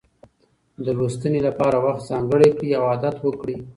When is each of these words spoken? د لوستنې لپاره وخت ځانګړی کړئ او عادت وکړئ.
د 0.85 0.87
لوستنې 0.97 1.39
لپاره 1.47 1.77
وخت 1.85 2.01
ځانګړی 2.09 2.49
کړئ 2.57 2.71
او 2.79 2.83
عادت 2.91 3.15
وکړئ. 3.21 3.57